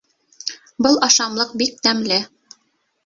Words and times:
Был 0.87 0.97
ашамлыҡ 1.09 1.53
бик 1.63 1.77
тәмле. 1.89 2.21